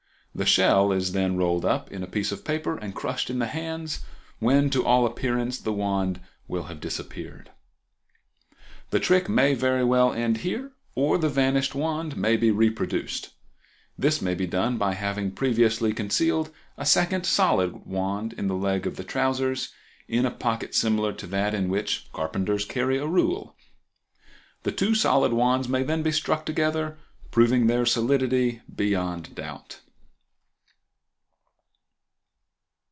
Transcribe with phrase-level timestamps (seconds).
[0.33, 3.47] The shell is then rolled up in a piece of paper and crushed in the
[3.47, 3.99] hands,
[4.39, 7.51] when, to all appearance, the wand will have disappeared.
[8.91, 13.31] The trick may very well end here, or the vanished wand may be reproduced.
[13.97, 18.87] This may be done by having previously concealed a second solid wand in the leg
[18.87, 19.73] of the trousers,
[20.07, 23.53] in a pocket similar to that in which carpenters carry a rule.
[24.63, 26.97] The two solid wands may then be struck together,
[27.31, 29.81] proving their solidity beyond doubt.